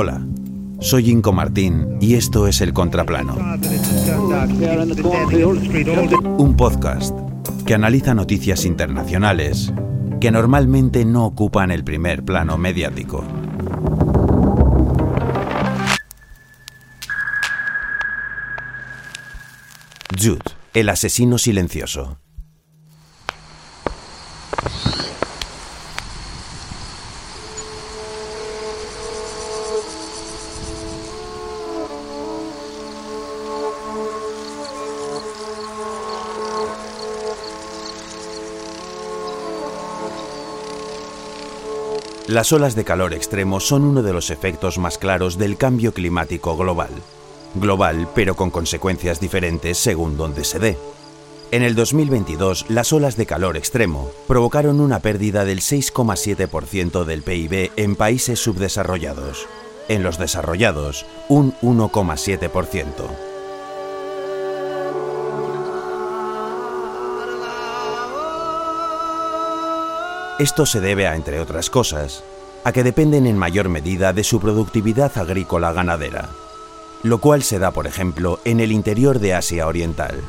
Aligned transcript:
Hola, 0.00 0.24
soy 0.78 1.10
Inco 1.10 1.32
Martín 1.32 1.98
y 2.00 2.14
esto 2.14 2.46
es 2.46 2.60
El 2.60 2.72
Contraplano. 2.72 3.34
Un 6.38 6.54
podcast 6.56 7.18
que 7.66 7.74
analiza 7.74 8.14
noticias 8.14 8.64
internacionales 8.64 9.72
que 10.20 10.30
normalmente 10.30 11.04
no 11.04 11.26
ocupan 11.26 11.72
el 11.72 11.82
primer 11.82 12.24
plano 12.24 12.56
mediático. 12.58 13.24
Jude, 20.16 20.38
el 20.74 20.90
asesino 20.90 21.38
silencioso. 21.38 22.20
Las 42.28 42.52
olas 42.52 42.74
de 42.74 42.84
calor 42.84 43.14
extremo 43.14 43.58
son 43.58 43.84
uno 43.84 44.02
de 44.02 44.12
los 44.12 44.28
efectos 44.28 44.76
más 44.76 44.98
claros 44.98 45.38
del 45.38 45.56
cambio 45.56 45.94
climático 45.94 46.58
global. 46.58 46.90
Global, 47.54 48.06
pero 48.14 48.36
con 48.36 48.50
consecuencias 48.50 49.18
diferentes 49.18 49.78
según 49.78 50.18
donde 50.18 50.44
se 50.44 50.58
dé. 50.58 50.76
En 51.52 51.62
el 51.62 51.74
2022, 51.74 52.66
las 52.68 52.92
olas 52.92 53.16
de 53.16 53.24
calor 53.24 53.56
extremo 53.56 54.10
provocaron 54.26 54.78
una 54.80 54.98
pérdida 54.98 55.46
del 55.46 55.60
6,7% 55.60 57.04
del 57.04 57.22
PIB 57.22 57.70
en 57.76 57.96
países 57.96 58.38
subdesarrollados. 58.38 59.46
En 59.88 60.02
los 60.02 60.18
desarrollados, 60.18 61.06
un 61.30 61.54
1,7%. 61.62 63.27
Esto 70.38 70.66
se 70.66 70.78
debe 70.78 71.08
a, 71.08 71.16
entre 71.16 71.40
otras 71.40 71.68
cosas, 71.68 72.22
a 72.62 72.70
que 72.70 72.84
dependen 72.84 73.26
en 73.26 73.36
mayor 73.36 73.68
medida 73.68 74.12
de 74.12 74.22
su 74.22 74.38
productividad 74.38 75.18
agrícola 75.18 75.72
ganadera, 75.72 76.28
lo 77.02 77.18
cual 77.18 77.42
se 77.42 77.58
da, 77.58 77.72
por 77.72 77.88
ejemplo, 77.88 78.38
en 78.44 78.60
el 78.60 78.70
interior 78.70 79.18
de 79.18 79.34
Asia 79.34 79.66
Oriental. 79.66 80.20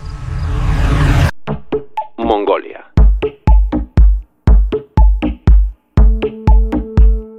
Mongolia. 2.18 2.92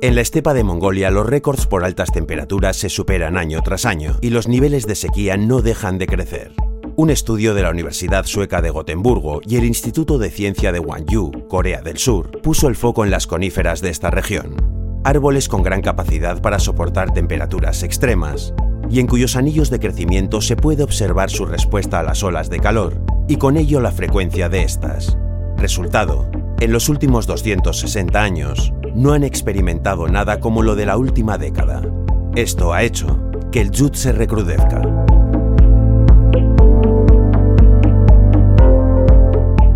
En 0.00 0.14
la 0.14 0.20
estepa 0.20 0.54
de 0.54 0.62
Mongolia 0.62 1.10
los 1.10 1.26
récords 1.26 1.66
por 1.66 1.84
altas 1.84 2.12
temperaturas 2.12 2.76
se 2.76 2.88
superan 2.88 3.36
año 3.36 3.62
tras 3.64 3.84
año 3.84 4.16
y 4.20 4.30
los 4.30 4.46
niveles 4.46 4.86
de 4.86 4.94
sequía 4.94 5.36
no 5.36 5.60
dejan 5.60 5.98
de 5.98 6.06
crecer. 6.06 6.52
Un 7.00 7.08
estudio 7.08 7.54
de 7.54 7.62
la 7.62 7.70
Universidad 7.70 8.26
Sueca 8.26 8.60
de 8.60 8.68
Gotemburgo 8.68 9.40
y 9.42 9.56
el 9.56 9.64
Instituto 9.64 10.18
de 10.18 10.28
Ciencia 10.28 10.70
de 10.70 10.80
Gwangju, 10.80 11.48
Corea 11.48 11.80
del 11.80 11.96
Sur, 11.96 12.42
puso 12.42 12.68
el 12.68 12.76
foco 12.76 13.06
en 13.06 13.10
las 13.10 13.26
coníferas 13.26 13.80
de 13.80 13.88
esta 13.88 14.10
región. 14.10 14.54
Árboles 15.02 15.48
con 15.48 15.62
gran 15.62 15.80
capacidad 15.80 16.42
para 16.42 16.58
soportar 16.58 17.14
temperaturas 17.14 17.84
extremas, 17.84 18.52
y 18.90 19.00
en 19.00 19.06
cuyos 19.06 19.34
anillos 19.34 19.70
de 19.70 19.80
crecimiento 19.80 20.42
se 20.42 20.56
puede 20.56 20.82
observar 20.82 21.30
su 21.30 21.46
respuesta 21.46 22.00
a 22.00 22.02
las 22.02 22.22
olas 22.22 22.50
de 22.50 22.60
calor, 22.60 23.00
y 23.28 23.36
con 23.36 23.56
ello 23.56 23.80
la 23.80 23.92
frecuencia 23.92 24.50
de 24.50 24.62
estas. 24.62 25.16
Resultado, 25.56 26.30
en 26.60 26.70
los 26.70 26.90
últimos 26.90 27.26
260 27.26 28.22
años, 28.22 28.74
no 28.94 29.14
han 29.14 29.24
experimentado 29.24 30.06
nada 30.06 30.38
como 30.38 30.62
lo 30.62 30.76
de 30.76 30.84
la 30.84 30.98
última 30.98 31.38
década. 31.38 31.80
Esto 32.36 32.74
ha 32.74 32.82
hecho 32.82 33.18
que 33.50 33.62
el 33.62 33.70
yud 33.70 33.94
se 33.94 34.12
recrudezca. 34.12 34.82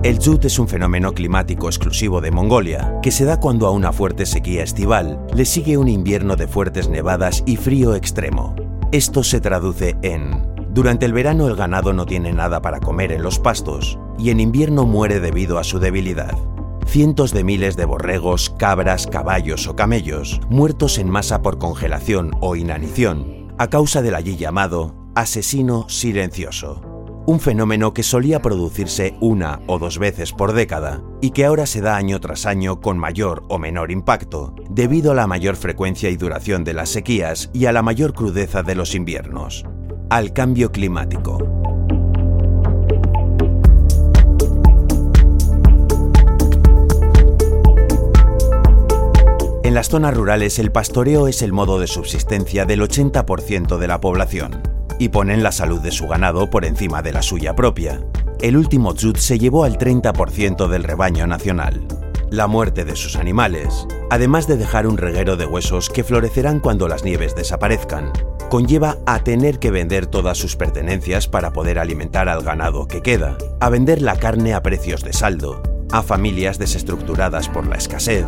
El 0.04 0.19
Yut 0.19 0.44
es 0.44 0.59
un 0.59 0.69
fenómeno 0.69 1.15
climático 1.15 1.66
exclusivo 1.66 2.20
de 2.20 2.31
Mongolia, 2.31 2.98
que 3.03 3.10
se 3.10 3.25
da 3.25 3.41
cuando 3.41 3.66
a 3.66 3.70
una 3.70 3.91
fuerte 3.91 4.26
sequía 4.26 4.62
estival 4.62 5.26
le 5.34 5.47
sigue 5.47 5.78
un 5.78 5.88
invierno 5.88 6.37
de 6.37 6.47
fuertes 6.47 6.91
nevadas 6.91 7.42
y 7.47 7.56
frío 7.56 7.94
extremo. 7.94 8.54
Esto 8.92 9.25
se 9.25 9.41
traduce 9.41 9.97
en... 10.03 10.47
Durante 10.75 11.06
el 11.06 11.15
verano 11.15 11.48
el 11.48 11.56
ganado 11.56 11.94
no 11.94 12.04
tiene 12.04 12.34
nada 12.34 12.60
para 12.60 12.81
comer 12.81 13.12
en 13.12 13.22
los 13.22 13.38
pastos, 13.38 13.98
y 14.19 14.28
en 14.28 14.41
invierno 14.41 14.84
muere 14.84 15.20
debido 15.20 15.59
a 15.59 15.65
su 15.65 15.78
debilidad. 15.78 16.36
Cientos 16.84 17.32
de 17.32 17.42
miles 17.42 17.75
de 17.78 17.86
borregos, 17.86 18.50
cabras, 18.59 19.06
caballos 19.06 19.66
o 19.69 19.75
camellos, 19.75 20.38
muertos 20.50 20.98
en 20.98 21.09
masa 21.09 21.41
por 21.41 21.56
congelación 21.56 22.32
o 22.42 22.56
inanición, 22.56 23.54
a 23.56 23.71
causa 23.71 24.03
del 24.03 24.16
allí 24.16 24.36
llamado 24.36 24.94
asesino 25.15 25.88
silencioso 25.88 26.94
un 27.26 27.40
fenómeno 27.40 27.94
que 27.94 28.02
solía 28.02 28.42
producirse 28.42 29.16
una 29.20 29.60
o 29.66 29.78
dos 29.78 29.98
veces 29.98 30.32
por 30.32 30.52
década 30.52 31.02
y 31.20 31.30
que 31.30 31.46
ahora 31.46 31.66
se 31.66 31.80
da 31.80 31.96
año 31.96 32.20
tras 32.20 32.44
año 32.44 32.80
con 32.80 32.98
mayor 32.98 33.44
o 33.48 33.58
menor 33.58 33.90
impacto, 33.90 34.54
debido 34.68 35.12
a 35.12 35.14
la 35.14 35.26
mayor 35.26 35.56
frecuencia 35.56 36.10
y 36.10 36.16
duración 36.16 36.64
de 36.64 36.74
las 36.74 36.90
sequías 36.90 37.50
y 37.52 37.66
a 37.66 37.72
la 37.72 37.82
mayor 37.82 38.12
crudeza 38.12 38.62
de 38.62 38.74
los 38.74 38.94
inviernos, 38.94 39.64
al 40.10 40.32
cambio 40.32 40.70
climático. 40.70 41.38
En 49.62 49.72
las 49.72 49.88
zonas 49.88 50.14
rurales 50.14 50.58
el 50.58 50.70
pastoreo 50.70 51.26
es 51.26 51.41
el 51.41 51.52
modo 51.52 51.80
de 51.80 51.86
subsistencia 51.86 52.66
del 52.66 52.82
80% 52.82 53.78
de 53.78 53.88
la 53.88 54.00
población 54.00 54.73
y 54.99 55.09
ponen 55.09 55.43
la 55.43 55.53
salud 55.53 55.81
de 55.81 55.93
su 55.93 56.06
ganado 56.06 56.50
por 56.50 56.65
encima 56.65 57.03
de 57.03 57.12
la 57.12 57.22
suya 57.22 57.55
propia. 57.55 58.00
El 58.41 58.56
último 58.56 58.94
Tzut 58.94 59.16
se 59.16 59.38
llevó 59.38 59.65
al 59.65 59.78
30% 59.78 60.69
del 60.69 60.84
rebaño 60.84 61.27
nacional. 61.27 61.87
La 62.31 62.47
muerte 62.47 62.84
de 62.84 62.97
sus 62.97 63.16
animales, 63.16 63.87
además 64.10 64.47
de 64.47 64.56
dejar 64.56 64.87
un 64.87 64.97
reguero 64.97 65.37
de 65.37 65.47
huesos 65.47 65.88
que 65.88 66.04
florecerán 66.04 66.60
cuando 66.60 66.88
las 66.88 67.04
nieves 67.04 67.34
desaparezcan, 67.34 68.12
conlleva 68.50 68.99
a 69.06 69.22
tener 69.25 69.59
que 69.59 69.71
vender 69.71 70.06
todas 70.06 70.38
sus 70.38 70.56
pertenencias 70.56 71.28
para 71.28 71.53
poder 71.53 71.78
alimentar 71.78 72.28
al 72.28 72.43
ganado 72.43 72.87
que 72.87 73.03
queda, 73.03 73.37
a 73.60 73.69
vender 73.69 74.03
la 74.03 74.16
carne 74.16 74.54
a 74.54 74.62
precios 74.62 75.03
de 75.03 75.12
saldo, 75.12 75.62
a 75.91 76.03
familias 76.03 76.59
desestructuradas 76.59 77.49
por 77.49 77.66
la 77.66 77.77
escasez, 77.77 78.27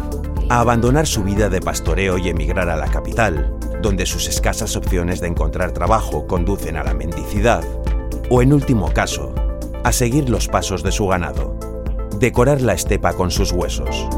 a 0.48 0.60
abandonar 0.60 1.06
su 1.06 1.24
vida 1.24 1.48
de 1.48 1.60
pastoreo 1.60 2.18
y 2.18 2.28
emigrar 2.28 2.68
a 2.68 2.76
la 2.76 2.88
capital, 2.88 3.56
donde 3.86 4.04
sus 4.04 4.26
escasas 4.26 4.74
opciones 4.74 5.20
de 5.20 5.28
encontrar 5.28 5.70
trabajo 5.70 6.26
conducen 6.26 6.76
a 6.76 6.82
la 6.82 6.92
mendicidad, 6.92 7.62
o 8.28 8.42
en 8.42 8.52
último 8.52 8.92
caso, 8.92 9.32
a 9.84 9.92
seguir 9.92 10.28
los 10.28 10.48
pasos 10.48 10.82
de 10.82 10.90
su 10.90 11.06
ganado, 11.06 11.56
decorar 12.18 12.62
la 12.62 12.72
estepa 12.72 13.12
con 13.12 13.30
sus 13.30 13.52
huesos. 13.52 14.08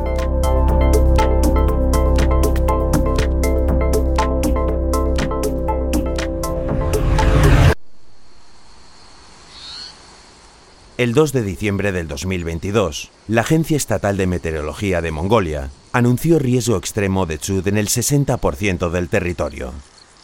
El 10.96 11.12
2 11.12 11.32
de 11.34 11.42
diciembre 11.42 11.92
del 11.92 12.08
2022, 12.08 13.10
la 13.28 13.42
Agencia 13.42 13.76
Estatal 13.76 14.16
de 14.16 14.26
Meteorología 14.26 15.02
de 15.02 15.10
Mongolia 15.10 15.68
anunció 15.98 16.38
riesgo 16.38 16.76
extremo 16.76 17.26
de 17.26 17.38
chud 17.38 17.66
en 17.66 17.76
el 17.76 17.88
60% 17.88 18.88
del 18.90 19.08
territorio. 19.08 19.72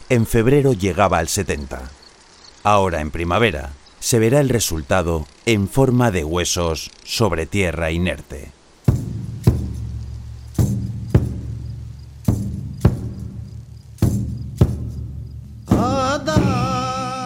En 0.07 0.25
febrero 0.25 0.71
llegaba 0.73 1.17
al 1.17 1.27
70%. 1.27 1.79
Ahora 2.63 3.01
en 3.01 3.11
primavera 3.11 3.73
se 3.99 4.17
verá 4.17 4.39
el 4.39 4.49
resultado 4.49 5.27
en 5.45 5.67
forma 5.67 6.11
de 6.11 6.23
huesos 6.23 6.89
sobre 7.03 7.45
tierra 7.45 7.91
inerte. 7.91 8.51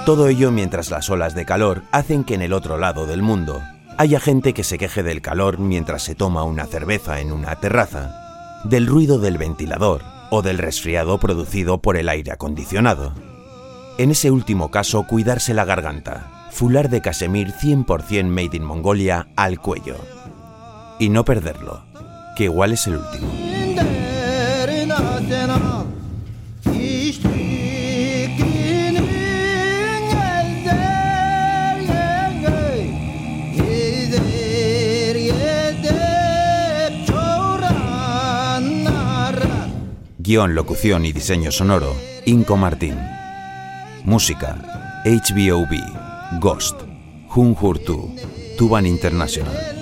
Todo 0.06 0.28
ello 0.28 0.52
mientras 0.52 0.90
las 0.90 1.10
olas 1.12 1.36
de 1.36 1.46
calor 1.46 1.84
hacen 1.92 2.24
que 2.24 2.34
en 2.34 2.42
el 2.42 2.54
otro 2.54 2.78
lado 2.78 3.06
del 3.06 3.22
mundo 3.22 3.62
haya 4.00 4.20
gente 4.20 4.54
que 4.54 4.64
se 4.64 4.80
queje 4.80 5.04
del 5.04 5.22
calor 5.22 5.60
mientras 5.60 6.02
se 6.04 6.16
toma 6.16 6.44
una 6.44 6.66
cerveza 6.66 7.20
en 7.20 7.32
una 7.32 7.56
terraza, 7.58 8.19
del 8.64 8.88
ruido 8.88 9.20
del 9.20 9.38
ventilador 9.38 10.02
o 10.32 10.42
del 10.42 10.58
resfriado 10.58 11.20
producido 11.20 11.82
por 11.82 11.98
el 11.98 12.10
aire 12.10 12.32
acondicionado. 12.32 13.14
En 13.98 14.12
ese 14.12 14.32
último 14.32 14.72
caso, 14.72 15.04
cuidarse 15.04 15.54
la 15.54 15.66
garganta, 15.66 16.48
fular 16.52 16.90
de 16.90 17.02
casemir 17.02 17.52
100% 17.52 18.26
made 18.26 18.56
in 18.56 18.64
Mongolia 18.64 19.28
al 19.36 19.60
cuello. 19.60 19.98
Y 21.00 21.10
no 21.10 21.26
perderlo, 21.26 21.84
que 22.36 22.46
igual 22.46 22.74
es 22.74 22.88
el 22.88 22.98
último. 22.98 23.28
Locución 40.38 41.06
y 41.06 41.12
diseño 41.12 41.52
sonoro, 41.52 41.96
Inco 42.26 42.56
Martín. 42.56 42.96
Música, 44.04 45.02
HBOB, 45.04 46.40
Ghost, 46.40 46.82
Hun 47.36 47.58
Hurtu, 47.60 48.16
Tuban 48.56 48.86
International. 48.86 49.80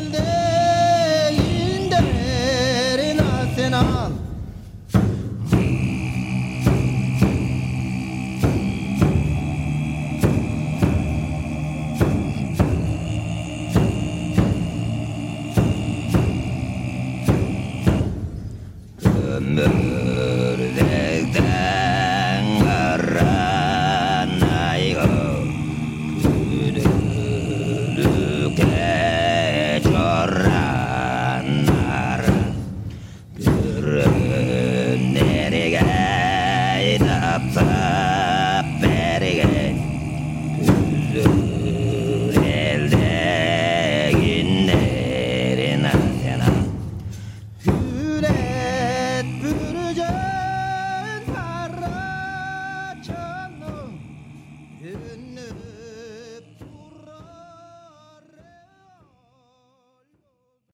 Ah! 37.69 38.16